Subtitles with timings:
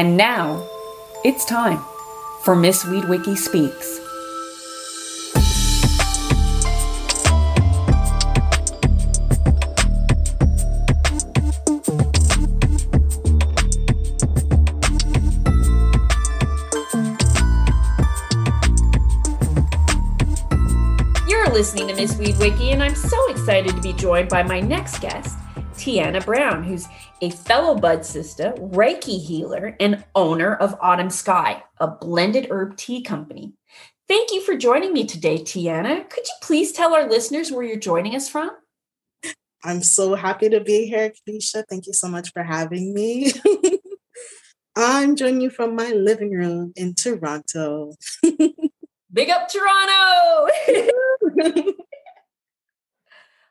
[0.00, 0.66] And now,
[1.26, 1.78] it's time
[2.42, 4.00] for Miss Weed Wiki Speaks.
[21.28, 24.60] You're listening to Miss Weed Wiki, and I'm so excited to be joined by my
[24.60, 25.36] next guest,
[25.74, 26.88] Tianna Brown, who's
[27.20, 33.02] a fellow Bud sister, Reiki healer, and owner of Autumn Sky, a blended herb tea
[33.02, 33.52] company.
[34.08, 36.08] Thank you for joining me today, Tianna.
[36.08, 38.50] Could you please tell our listeners where you're joining us from?
[39.62, 41.64] I'm so happy to be here, Keisha.
[41.68, 43.32] Thank you so much for having me.
[44.76, 47.92] I'm joining you from my living room in Toronto.
[49.12, 50.48] Big up Toronto!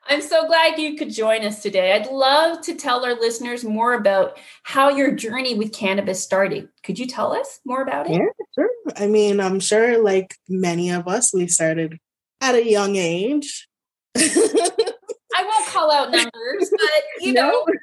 [0.10, 1.94] I'm so glad you could join us today.
[1.94, 6.70] I'd love to tell our listeners more about how your journey with cannabis started.
[6.84, 8.14] Could you tell us more about it?
[8.14, 8.70] Yeah, sure.
[8.98, 12.00] I mean, I'm sure, like many of us, we started
[12.42, 13.68] at a young age.
[14.18, 17.66] I won't call out numbers, but you know.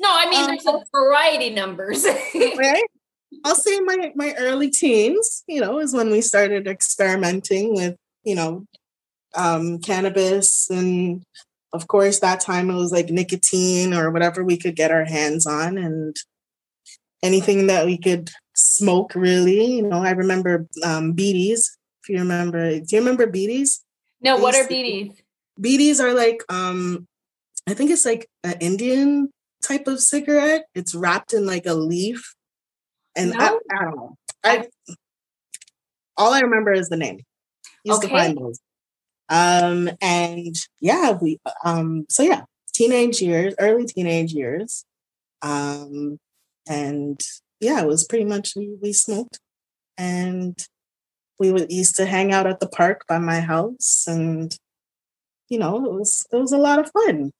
[0.00, 2.04] No, I mean, um, there's a variety numbers.
[2.34, 2.84] right?
[3.42, 8.34] I'll say my my early teens, you know, is when we started experimenting with, you
[8.34, 8.66] know,
[9.36, 11.22] um, cannabis, and
[11.72, 15.46] of course, that time it was like nicotine or whatever we could get our hands
[15.46, 16.16] on, and
[17.22, 19.14] anything that we could smoke.
[19.14, 21.70] Really, you know, I remember um, beedies.
[22.02, 23.80] If you remember, do you remember beedies?
[24.20, 25.14] No, what are beedies?
[25.60, 27.06] Beedies are like, um,
[27.68, 29.30] I think it's like an Indian
[29.62, 30.66] type of cigarette.
[30.74, 32.34] It's wrapped in like a leaf
[33.16, 33.38] and no?
[33.38, 34.16] I, I, don't know.
[34.44, 34.66] I
[36.16, 37.20] all I remember is the name.
[37.84, 38.08] Used okay.
[38.08, 38.60] to find those.
[39.28, 44.84] Um, and yeah, we um, so yeah, teenage years, early teenage years.
[45.42, 46.18] Um,
[46.68, 47.20] and
[47.60, 49.38] yeah, it was pretty much we, we smoked
[49.96, 50.58] and
[51.38, 54.56] we would used to hang out at the park by my house and
[55.48, 57.30] you know, it was it was a lot of fun.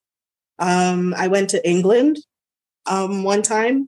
[0.59, 2.17] Um, I went to England
[2.87, 3.87] um one time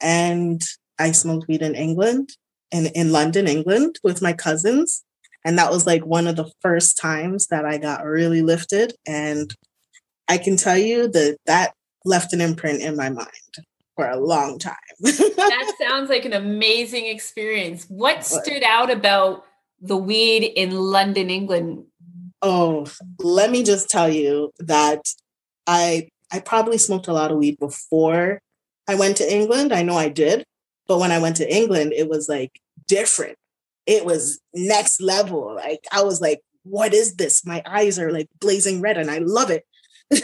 [0.00, 0.62] and
[0.98, 2.30] I smoked weed in England
[2.72, 5.04] and in London, England with my cousins.
[5.44, 8.94] And that was like one of the first times that I got really lifted.
[9.06, 9.54] And
[10.28, 11.74] I can tell you that that
[12.04, 13.28] left an imprint in my mind
[13.96, 14.76] for a long time.
[15.00, 17.86] that sounds like an amazing experience.
[17.88, 19.44] What stood out about
[19.80, 21.84] the weed in London, England?
[22.42, 22.86] Oh,
[23.18, 25.02] let me just tell you that
[25.66, 28.40] I I probably smoked a lot of weed before
[28.88, 29.72] I went to England.
[29.72, 30.44] I know I did.
[30.86, 33.36] But when I went to England, it was like different.
[33.90, 35.52] It was next level.
[35.52, 37.44] Like I was like, what is this?
[37.44, 39.64] My eyes are like blazing red and I love it.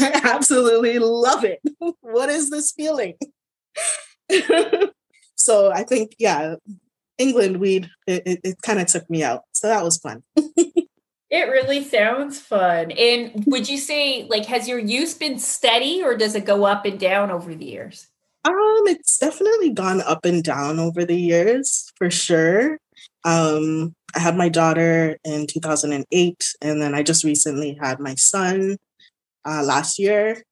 [0.00, 1.60] I absolutely love it.
[2.00, 3.14] what is this feeling?
[5.36, 6.56] so I think, yeah,
[7.18, 9.42] England weed, it, it, it kind of took me out.
[9.52, 10.24] So that was fun.
[11.30, 12.90] It really sounds fun.
[12.90, 16.84] And would you say, like, has your use been steady or does it go up
[16.84, 18.08] and down over the years?
[18.48, 22.78] Um, it's definitely gone up and down over the years, for sure.
[23.24, 28.78] Um, I had my daughter in 2008, and then I just recently had my son
[29.44, 30.42] uh, last year.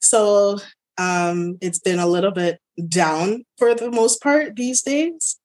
[0.00, 0.60] So
[0.96, 2.58] um, it's been a little bit
[2.88, 5.38] down for the most part these days.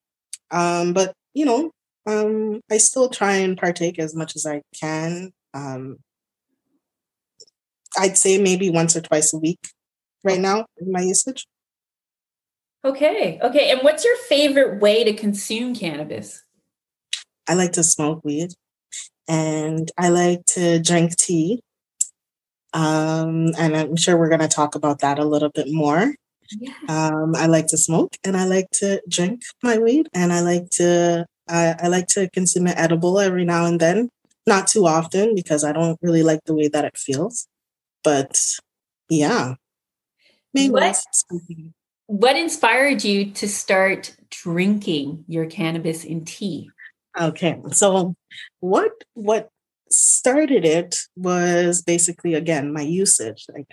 [0.50, 1.72] Um, but you know,
[2.06, 5.34] um, I still try and partake as much as I can.
[5.54, 5.98] Um,
[8.00, 9.60] I'd say maybe once or twice a week
[10.24, 11.46] right now in my usage.
[12.86, 13.40] Okay.
[13.42, 13.72] Okay.
[13.72, 16.44] And what's your favorite way to consume cannabis?
[17.48, 18.52] I like to smoke weed
[19.28, 21.62] and I like to drink tea.
[22.74, 26.14] Um, and I'm sure we're going to talk about that a little bit more.
[26.52, 26.74] Yeah.
[26.88, 30.70] Um, I like to smoke and I like to drink my weed and I like
[30.72, 34.10] to I, I like to consume an edible every now and then,
[34.46, 37.48] not too often because I don't really like the way that it feels.
[38.04, 38.42] But
[39.10, 39.56] yeah,
[40.54, 41.02] maybe what,
[42.08, 46.70] what inspired you to start drinking your cannabis in tea?
[47.20, 48.16] Okay, so
[48.60, 49.50] what what
[49.90, 53.46] started it was basically again my usage.
[53.54, 53.68] Like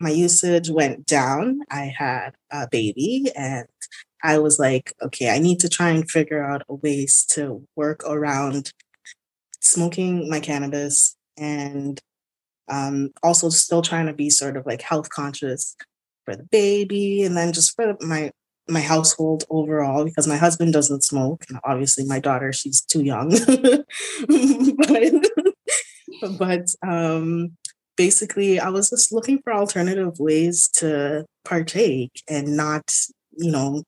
[0.00, 1.60] my usage went down.
[1.70, 3.66] I had a baby and
[4.22, 8.02] I was like, okay, I need to try and figure out a ways to work
[8.06, 8.72] around
[9.60, 12.00] smoking my cannabis and
[12.68, 15.76] um, also still trying to be sort of like health conscious
[16.24, 18.30] for the baby and then just for my
[18.68, 23.30] my household overall because my husband doesn't smoke and obviously my daughter she's too young
[24.78, 27.56] but, but um
[28.00, 32.90] basically I was just looking for alternative ways to partake and not,
[33.32, 33.82] you know,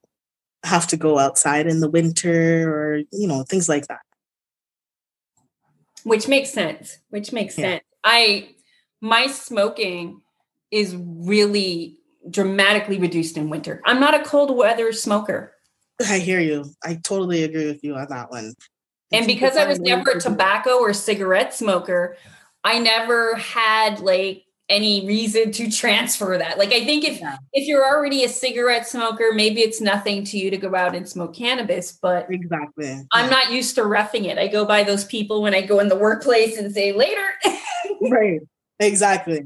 [0.64, 4.00] have to go outside in the winter or, you know, things like that.
[6.05, 6.99] Which makes sense.
[7.08, 7.64] Which makes yeah.
[7.64, 7.84] sense.
[8.05, 8.50] I
[9.00, 10.20] my smoking
[10.70, 11.96] is really
[12.30, 13.80] dramatically reduced in winter.
[13.84, 15.54] I'm not a cold weather smoker.
[16.00, 16.64] I hear you.
[16.82, 18.54] I totally agree with you on that one.
[19.12, 22.16] And because I was never a tobacco or cigarette smoker,
[22.64, 26.58] I never had like any reason to transfer that.
[26.58, 27.36] Like I think if yeah.
[27.52, 31.06] if you're already a cigarette smoker, maybe it's nothing to you to go out and
[31.06, 33.02] smoke cannabis, but exactly.
[33.12, 34.38] I'm not used to roughing it.
[34.38, 37.26] I go by those people when I go in the workplace and say later.
[38.10, 38.40] right.
[38.80, 39.44] Exactly.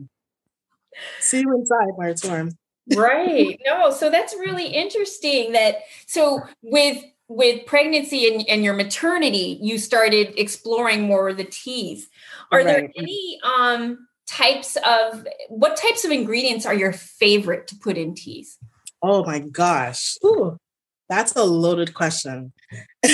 [1.20, 2.52] See you inside where it's warm.
[2.94, 3.61] Right.
[3.65, 9.79] No, so that's really interesting that so with with pregnancy and, and your maternity, you
[9.79, 12.09] started exploring more of the teas.
[12.53, 12.67] Are right.
[12.67, 18.15] there any um types of what types of ingredients are your favorite to put in
[18.15, 18.59] teas?
[19.03, 20.17] Oh my gosh.
[20.25, 20.56] Ooh,
[21.09, 22.53] that's a loaded question.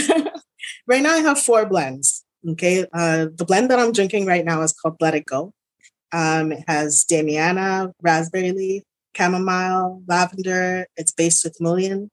[0.87, 2.25] right now I have four blends.
[2.49, 2.87] Okay.
[2.93, 5.53] Uh, the blend that I'm drinking right now is called Let It Go.
[6.13, 8.83] Um, it has Damiana, raspberry leaf,
[9.17, 10.87] chamomile, lavender.
[10.97, 12.09] It's based with mullein.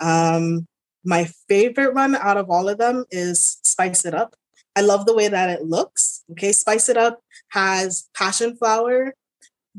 [0.00, 0.66] Um,
[1.04, 4.34] my favorite one out of all of them is Spice It Up.
[4.76, 6.24] I love the way that it looks.
[6.32, 9.14] Okay, Spice It Up has passion flower,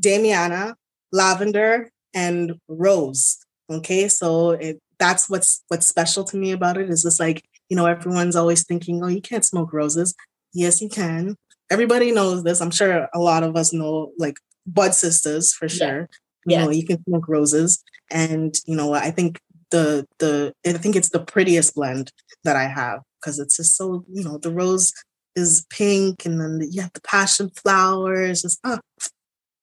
[0.00, 0.74] Damiana,
[1.12, 3.38] lavender, and rose.
[3.70, 7.76] Okay, so it, that's what's what's special to me about it is just like you
[7.76, 10.14] know everyone's always thinking, oh, you can't smoke roses.
[10.54, 11.36] Yes, you can.
[11.70, 12.60] Everybody knows this.
[12.60, 16.08] I'm sure a lot of us know like bud sisters for sure.
[16.46, 19.40] You know, you can smoke roses, and you know, I think
[19.70, 22.12] the the I think it's the prettiest blend
[22.44, 24.92] that I have because it's just so you know the rose
[25.34, 28.44] is pink and then you have the passion flowers.
[28.44, 28.80] It's ah,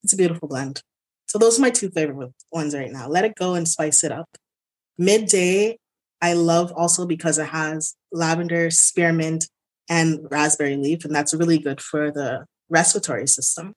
[0.03, 0.81] it's a beautiful blend.
[1.27, 3.07] So those are my two favorite ones right now.
[3.07, 4.29] Let it go and spice it up.
[4.97, 5.77] Midday,
[6.21, 9.47] I love also because it has lavender, spearmint,
[9.89, 13.73] and raspberry leaf, and that's really good for the respiratory system.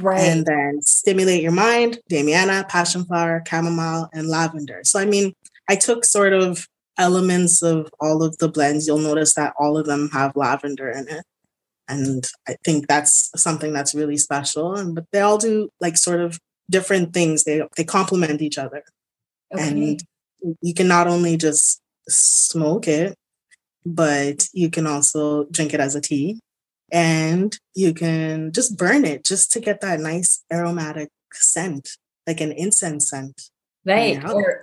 [0.00, 0.20] Right.
[0.20, 4.80] And then stimulate your mind, Damiana, passion flower, chamomile, and lavender.
[4.84, 5.32] So, I mean,
[5.68, 6.66] I took sort of
[6.98, 8.86] elements of all of the blends.
[8.86, 11.24] You'll notice that all of them have lavender in it.
[11.88, 14.74] And I think that's something that's really special.
[14.74, 16.38] And but they all do like sort of
[16.68, 17.44] different things.
[17.44, 18.82] They they complement each other.
[19.54, 19.68] Okay.
[19.68, 20.02] And
[20.62, 23.14] you can not only just smoke it,
[23.84, 26.40] but you can also drink it as a tea
[26.92, 31.90] and you can just burn it just to get that nice aromatic scent,
[32.26, 33.50] like an incense scent.
[33.84, 34.22] Right.
[34.24, 34.62] Or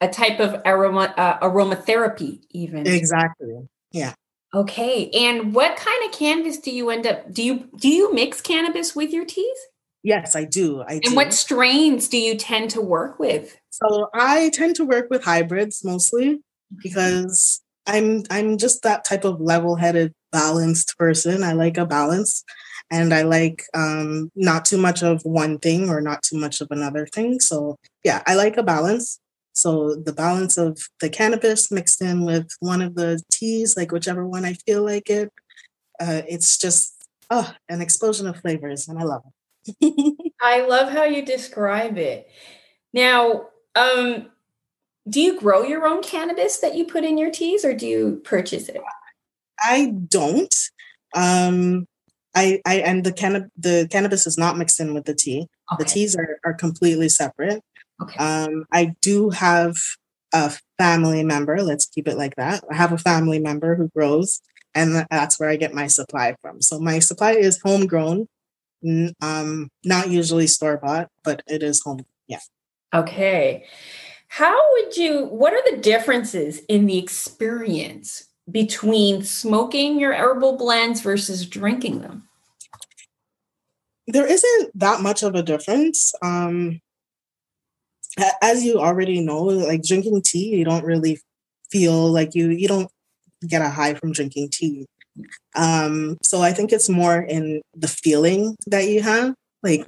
[0.00, 2.86] a type of aroma uh, aromatherapy, even.
[2.86, 3.68] Exactly.
[3.92, 4.14] Yeah.
[4.54, 5.10] Okay.
[5.10, 7.32] And what kind of cannabis do you end up?
[7.32, 9.58] Do you do you mix cannabis with your teas?
[10.02, 10.82] Yes, I do.
[10.82, 11.14] I and do.
[11.16, 13.58] what strains do you tend to work with?
[13.70, 16.40] So I tend to work with hybrids mostly
[16.82, 21.42] because I'm I'm just that type of level-headed, balanced person.
[21.42, 22.44] I like a balance
[22.90, 26.68] and I like um, not too much of one thing or not too much of
[26.70, 27.40] another thing.
[27.40, 29.18] So yeah, I like a balance.
[29.52, 34.26] So the balance of the cannabis mixed in with one of the teas, like whichever
[34.26, 35.32] one I feel like it,
[35.98, 36.92] uh, it's just
[37.30, 40.32] oh, an explosion of flavors, and I love it.
[40.40, 42.28] I love how you describe it.
[42.92, 44.30] Now, um,
[45.08, 48.20] do you grow your own cannabis that you put in your teas or do you
[48.24, 48.82] purchase it?
[49.60, 50.54] I don't.
[51.14, 51.86] Um,
[52.34, 55.48] I, I and the canna- the cannabis is not mixed in with the tea.
[55.72, 55.82] Okay.
[55.82, 57.62] The teas are, are completely separate.
[58.02, 58.18] Okay.
[58.18, 59.76] Um, I do have
[60.34, 61.62] a family member.
[61.62, 62.62] Let's keep it like that.
[62.70, 64.42] I have a family member who grows,
[64.74, 66.60] and that's where I get my supply from.
[66.60, 68.28] So my supply is homegrown,
[69.22, 72.04] um, not usually store bought, but it is home.
[72.28, 72.40] Yeah.
[72.94, 73.64] Okay.
[74.28, 81.00] How would you, what are the differences in the experience between smoking your herbal blends
[81.00, 82.28] versus drinking them?
[84.06, 86.14] There isn't that much of a difference.
[86.22, 86.80] Um,
[88.40, 91.18] as you already know, like drinking tea, you don't really
[91.70, 92.90] feel like you you don't
[93.46, 94.86] get a high from drinking tea.
[95.54, 99.34] Um, so I think it's more in the feeling that you have.
[99.62, 99.86] Like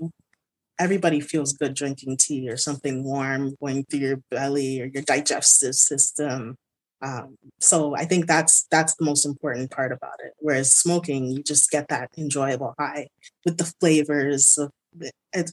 [0.78, 5.74] everybody feels good drinking tea or something warm going through your belly or your digestive
[5.74, 6.56] system.
[7.00, 10.32] Um, so I think that's that's the most important part about it.
[10.38, 13.08] Whereas smoking, you just get that enjoyable high
[13.44, 15.12] with the flavors of it.
[15.32, 15.52] it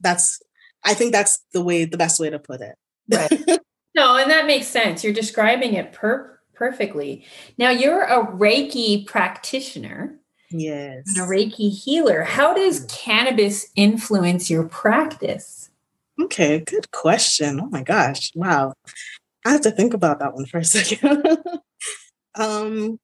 [0.00, 0.42] that's
[0.84, 2.76] I think that's the way the best way to put it.
[3.12, 3.60] Right.
[3.94, 5.02] no, and that makes sense.
[5.02, 7.24] You're describing it per- perfectly.
[7.56, 10.18] Now you're a Reiki practitioner.
[10.50, 11.04] Yes.
[11.08, 12.22] And a Reiki healer.
[12.22, 15.70] How does cannabis influence your practice?
[16.20, 17.58] Okay, good question.
[17.60, 18.32] Oh my gosh.
[18.34, 18.74] Wow.
[19.44, 21.38] I have to think about that one for a second.
[22.34, 22.98] um,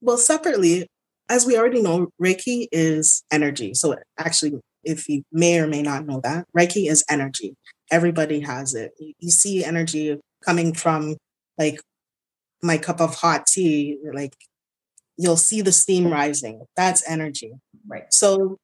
[0.00, 0.86] well, separately,
[1.28, 3.74] as we already know, Reiki is energy.
[3.74, 7.54] So actually, if you may or may not know that, Reiki is energy.
[7.90, 8.92] Everybody has it.
[8.98, 11.16] You see energy coming from
[11.58, 11.80] like
[12.62, 14.34] my cup of hot tea, like
[15.16, 16.64] you'll see the steam rising.
[16.76, 17.52] That's energy.
[17.86, 18.12] Right.
[18.12, 18.58] So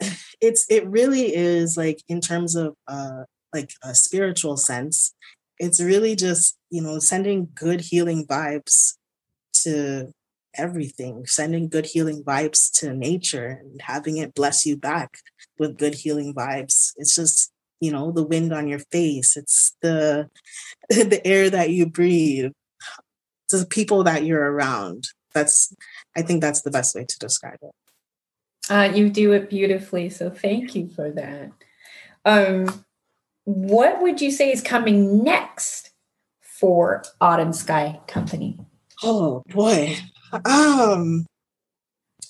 [0.40, 5.14] it's it really is like in terms of uh like a spiritual sense,
[5.58, 8.94] it's really just, you know, sending good healing vibes
[9.62, 10.12] to
[10.56, 15.18] everything, sending good healing vibes to nature and having it bless you back
[15.58, 16.92] with good healing vibes.
[16.96, 19.36] It's just, you know, the wind on your face.
[19.36, 20.28] It's the
[20.88, 22.52] the air that you breathe.
[23.50, 25.08] the people that you're around.
[25.34, 25.74] That's
[26.16, 27.72] I think that's the best way to describe it.
[28.70, 31.50] Uh, you do it beautifully, so thank you for that.
[32.24, 32.84] Um,
[33.44, 35.90] what would you say is coming next
[36.40, 38.58] for Autumn Sky Company?
[39.02, 39.96] Oh boy.
[40.44, 41.26] Um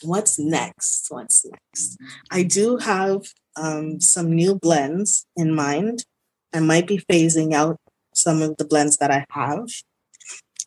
[0.03, 1.07] what's next?
[1.09, 1.97] What's next?
[2.31, 3.23] I do have
[3.57, 6.05] um some new blends in mind.
[6.53, 7.77] I might be phasing out
[8.15, 9.69] some of the blends that I have.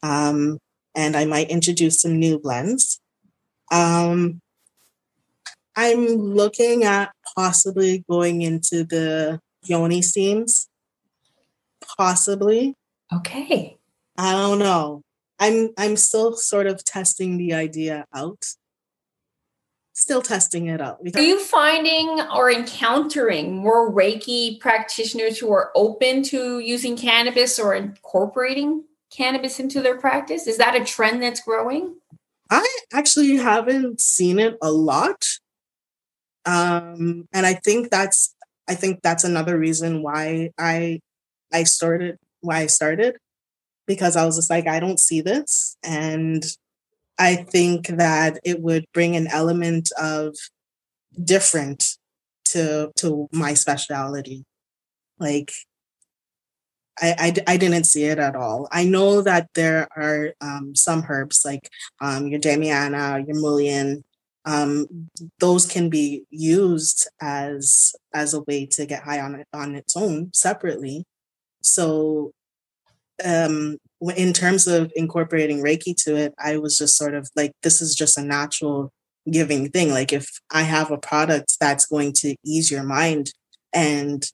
[0.01, 0.59] Um
[0.95, 2.99] and I might introduce some new blends.
[3.71, 4.39] Um
[5.75, 9.39] I'm looking at possibly going into the
[9.69, 10.67] yoni steams.
[11.97, 12.75] Possibly.
[13.13, 13.77] Okay.
[14.17, 15.03] I don't know.
[15.39, 18.45] I'm I'm still sort of testing the idea out.
[19.93, 20.99] Still testing it out.
[21.15, 27.73] Are you finding or encountering more Reiki practitioners who are open to using cannabis or
[27.73, 30.45] incorporating cannabis into their practice?
[30.45, 31.95] Is that a trend that's growing?
[32.51, 35.25] I actually haven't seen it a lot.
[36.45, 38.35] Um, and I think that's
[38.69, 40.99] I think that's another reason why I
[41.53, 43.17] I started why I started
[43.87, 45.77] because I was just like, I don't see this.
[45.83, 46.45] And
[47.17, 50.35] I think that it would bring an element of
[51.23, 51.97] different
[52.49, 54.45] to to my speciality.
[55.19, 55.51] Like
[57.01, 58.67] I, I, I, didn't see it at all.
[58.71, 61.69] I know that there are um, some herbs like
[62.01, 64.03] um, your Damiana, your Mullein,
[64.47, 69.95] um, those can be used as as a way to get high on on its
[69.97, 71.03] own separately.
[71.61, 72.31] So
[73.23, 73.77] um,
[74.15, 77.93] in terms of incorporating Reiki to it, I was just sort of like, this is
[77.93, 78.91] just a natural
[79.29, 79.89] giving thing.
[79.89, 83.33] Like, if I have a product that's going to ease your mind
[83.73, 84.25] and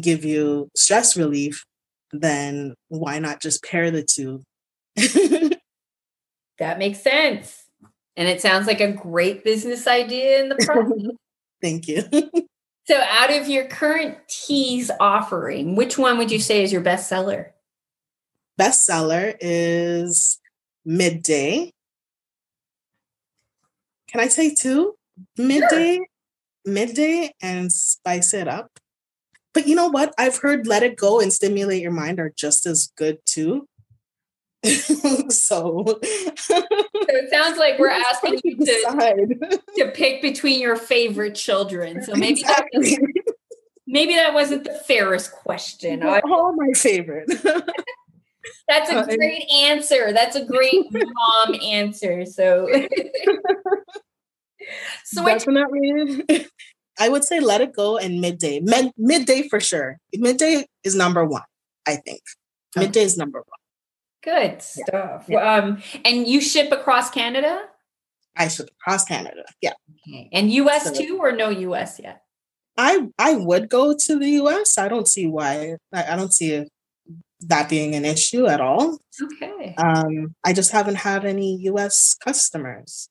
[0.00, 1.64] give you stress relief,
[2.12, 4.42] then why not just pair the two?
[4.96, 7.63] that makes sense.
[8.16, 11.16] And it sounds like a great business idea in the process.
[11.62, 12.02] Thank you.
[12.86, 17.08] so, out of your current teas offering, which one would you say is your best
[17.08, 17.54] seller?
[18.60, 20.38] bestseller is
[20.84, 21.70] Midday.
[24.08, 24.94] Can I say two?
[25.36, 26.06] Midday, sure.
[26.64, 28.78] Midday, and Spice It Up.
[29.52, 30.12] But you know what?
[30.18, 33.68] I've heard Let It Go and Stimulate Your Mind are just as good too.
[35.28, 35.84] so.
[36.36, 36.62] so
[37.08, 42.02] it sounds like we're asking you to, to pick between your favorite children.
[42.02, 42.96] So maybe exactly.
[42.96, 43.34] that,
[43.86, 46.02] maybe that wasn't the fairest question.
[46.02, 47.30] All my favorite.
[48.68, 50.12] That's a uh, great answer.
[50.12, 52.24] That's a great mom answer.
[52.24, 52.68] So,
[55.04, 56.24] so definitely,
[56.98, 58.60] I would say let it go and midday.
[58.60, 59.98] Mid- midday for sure.
[60.14, 61.42] Midday is number one.
[61.86, 62.20] I think
[62.76, 63.63] midday is number one.
[64.24, 65.26] Good stuff.
[65.28, 65.56] Yeah.
[65.56, 67.60] Um, and you ship across Canada?
[68.36, 69.44] I ship across Canada.
[69.60, 69.74] Yeah.
[70.08, 70.30] Okay.
[70.32, 72.22] And US so, too, or no US yet?
[72.76, 74.78] I I would go to the US.
[74.78, 75.76] I don't see why.
[75.92, 76.66] I, I don't see
[77.40, 78.98] that being an issue at all.
[79.22, 79.74] Okay.
[79.76, 83.08] Um, I just haven't had any US customers.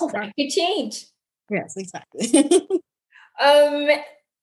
[0.00, 1.06] Oh, that could change.
[1.48, 2.26] Yes, exactly.
[3.40, 3.88] um,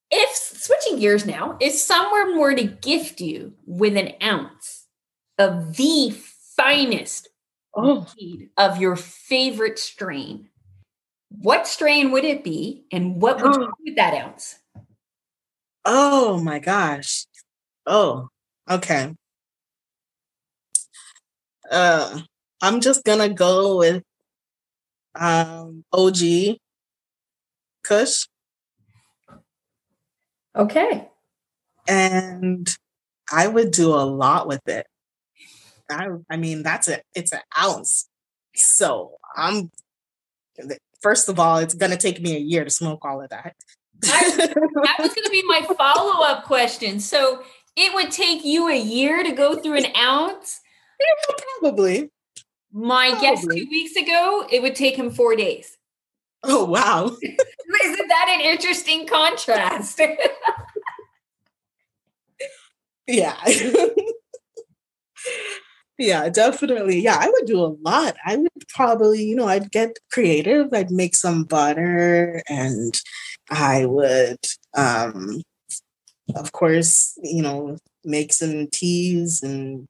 [0.10, 4.81] if switching gears now, if someone were to gift you with an ounce
[5.38, 6.16] of the
[6.56, 7.30] finest
[7.76, 8.08] oh.
[8.58, 10.50] of your favorite strain,
[11.30, 13.60] what strain would it be, and what would oh.
[13.60, 14.60] you do with that ounce?
[15.84, 17.26] Oh my gosh!
[17.88, 18.30] Oh,
[18.70, 19.14] Okay.
[21.70, 22.22] Uh,
[22.62, 24.04] I'm just gonna go with
[25.16, 26.58] um, OG
[27.84, 28.28] Kush.
[30.56, 31.10] Okay.
[31.88, 32.70] And
[33.32, 34.86] I would do a lot with it.
[35.92, 38.08] I I mean that's a it's an ounce.
[38.56, 39.72] So I'm
[41.02, 43.56] first of all, it's gonna take me a year to smoke all of that.
[44.06, 47.00] I, that was gonna be my follow-up question.
[47.00, 47.44] So
[47.76, 50.60] it would take you a year to go through an ounce?
[51.00, 52.12] Yeah, probably.
[52.72, 53.28] My probably.
[53.28, 55.78] guess two weeks ago, it would take him four days.
[56.44, 57.06] Oh wow.
[57.84, 60.02] Isn't that an interesting contrast?
[63.08, 63.36] yeah.
[66.02, 67.00] Yeah, definitely.
[67.00, 68.16] Yeah, I would do a lot.
[68.26, 70.74] I would probably, you know, I'd get creative.
[70.74, 73.00] I'd make some butter and
[73.50, 74.40] I would
[74.76, 75.42] um
[76.36, 79.88] of course, you know, make some teas and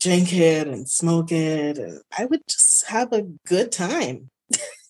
[0.00, 4.30] drink it and smoke it and I would just have a good time.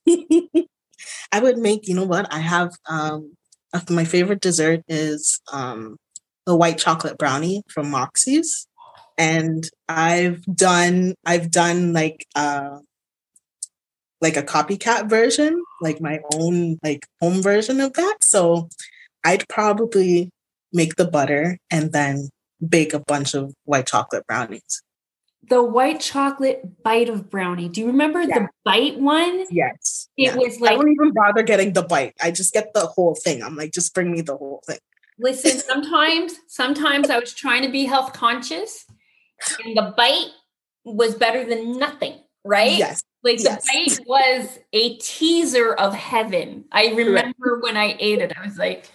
[0.09, 2.33] I would make, you know what?
[2.33, 3.35] I have um
[3.90, 5.97] my favorite dessert is um
[6.47, 8.66] the white chocolate brownie from Moxie's.
[9.23, 12.79] And I've done I've done like uh
[14.21, 18.17] like a copycat version, like my own like home version of that.
[18.23, 18.69] So
[19.23, 20.31] I'd probably
[20.73, 22.31] make the butter and then
[22.69, 24.83] bake a bunch of white chocolate brownies.
[25.49, 27.69] The white chocolate bite of brownie.
[27.69, 28.41] Do you remember yeah.
[28.41, 29.45] the bite one?
[29.50, 30.09] Yes.
[30.17, 30.37] It yeah.
[30.37, 32.14] was like I don't even bother getting the bite.
[32.21, 33.41] I just get the whole thing.
[33.41, 34.79] I'm like, just bring me the whole thing.
[35.19, 38.85] Listen, sometimes, sometimes I was trying to be health conscious
[39.65, 40.31] and the bite
[40.85, 42.79] was better than nothing, right?
[42.79, 43.03] Yes.
[43.23, 43.67] Like the yes.
[43.99, 46.65] bite was a teaser of heaven.
[46.73, 48.87] I remember when I ate it, I was like,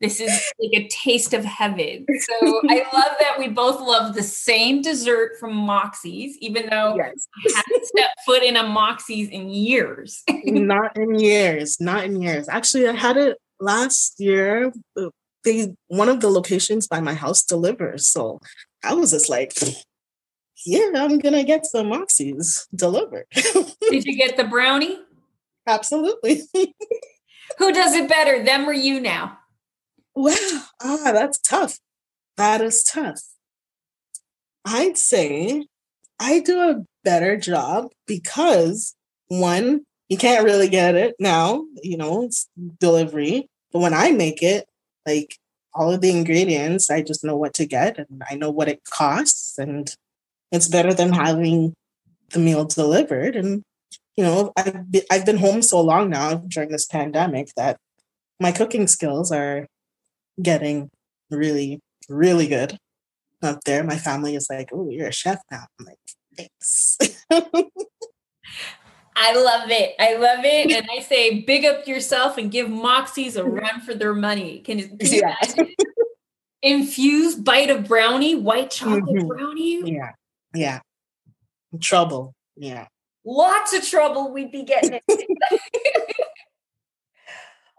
[0.00, 2.04] this is like a taste of heaven.
[2.20, 7.26] So I love that we both love the same dessert from Moxie's, even though yes.
[7.46, 10.22] I haven't stepped foot in a Moxie's in years.
[10.44, 12.48] not in years, not in years.
[12.48, 14.72] Actually, I had it last year.
[15.44, 18.06] They one of the locations by my house delivers.
[18.06, 18.40] So
[18.82, 19.52] I was just like,
[20.64, 23.26] yeah, I'm gonna get some Moxie's delivered.
[23.32, 24.98] Did you get the brownie?
[25.66, 26.42] Absolutely.
[27.58, 29.38] Who does it better, them or you now?
[30.14, 31.78] Well, ah, that's tough.
[32.36, 33.20] That is tough.
[34.64, 35.66] I'd say
[36.18, 38.94] I do a better job because
[39.28, 42.48] one, you can't really get it now, you know, it's
[42.78, 43.48] delivery.
[43.72, 44.66] But when I make it,
[45.06, 45.38] like
[45.74, 48.82] all of the ingredients, I just know what to get and I know what it
[48.84, 49.58] costs.
[49.58, 49.94] And
[50.54, 51.74] it's better than having
[52.30, 53.34] the meal delivered.
[53.34, 53.64] And,
[54.16, 57.76] you know, I've been, I've been home so long now during this pandemic that
[58.38, 59.66] my cooking skills are
[60.40, 60.90] getting
[61.28, 62.78] really, really good
[63.42, 63.82] up there.
[63.82, 65.64] My family is like, oh, you're a chef now.
[65.80, 65.98] I'm like,
[66.36, 66.98] thanks.
[69.16, 69.94] I love it.
[69.98, 70.70] I love it.
[70.70, 74.60] And I say, big up yourself and give Moxie's a run for their money.
[74.60, 75.64] Can, can you yeah.
[76.62, 79.26] infused bite of brownie, white chocolate mm-hmm.
[79.26, 79.92] brownie?
[79.92, 80.12] Yeah.
[80.54, 80.80] Yeah.
[81.80, 82.34] Trouble.
[82.56, 82.86] Yeah.
[83.24, 85.00] Lots of trouble we'd be getting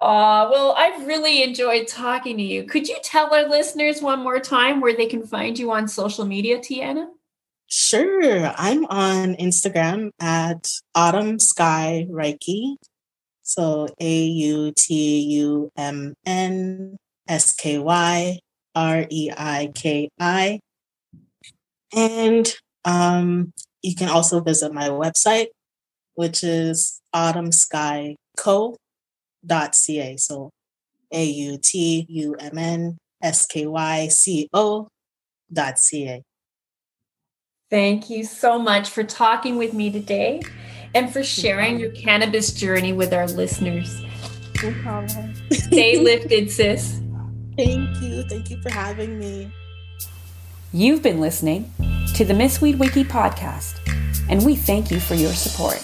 [0.02, 2.66] Uh, well, I've really enjoyed talking to you.
[2.66, 6.26] Could you tell our listeners one more time where they can find you on social
[6.26, 7.08] media, Tianna?
[7.68, 8.54] Sure.
[8.56, 12.76] I'm on Instagram at Autumn Sky Reiki.
[13.42, 18.40] So A U T U M N S K Y
[18.76, 20.60] R E I K I.
[21.96, 22.54] And
[22.86, 25.48] um, you can also visit my website,
[26.14, 28.18] which is autumnskyco.ca.
[30.18, 30.50] So
[31.12, 34.88] A U T U M N S K Y C O
[35.52, 36.22] dot C A.
[37.70, 40.42] Thank you so much for talking with me today
[40.94, 44.02] and for sharing your cannabis journey with our listeners.
[44.64, 45.34] No problem.
[45.52, 47.02] Stay lifted, sis.
[47.58, 48.24] Thank you.
[48.24, 49.52] Thank you for having me.
[50.76, 51.72] You've been listening
[52.16, 53.80] to the Miss Weed Wiki podcast,
[54.30, 55.82] and we thank you for your support.